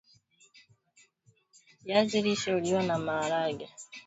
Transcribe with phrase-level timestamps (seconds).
[1.83, 3.69] viazi lishe huliwa na namaharage